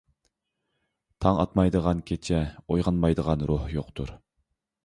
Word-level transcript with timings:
تاڭ 1.25 1.41
ئاتمايدىغان 1.43 2.01
كېچە، 2.11 2.41
ئويغانمايدىغان 2.65 3.47
روھ 3.53 3.73
يوقتۇر. 3.79 4.19